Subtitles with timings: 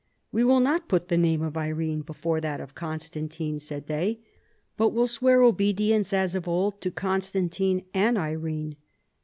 [0.31, 4.19] "We will not put the name of Irene before that of Constantine," said they,"
[4.75, 8.77] but will swear obedience as of old to Con stantine and Irene."